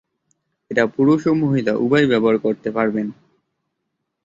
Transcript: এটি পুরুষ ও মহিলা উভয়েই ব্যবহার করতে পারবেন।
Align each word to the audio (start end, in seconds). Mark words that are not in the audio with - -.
এটি 0.71 0.83
পুরুষ 0.95 1.21
ও 1.27 1.33
মহিলা 1.43 1.73
উভয়েই 1.75 2.11
ব্যবহার 2.11 2.37
করতে 2.37 2.69
পারবেন। 2.71 3.07